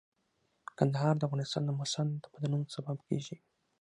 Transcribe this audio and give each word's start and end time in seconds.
کندهار 0.77 1.13
د 1.17 1.21
افغانستان 1.27 1.63
د 1.65 1.69
موسم 1.79 2.07
د 2.23 2.25
بدلون 2.33 2.61
سبب 2.75 2.97
کېږي. 3.07 3.37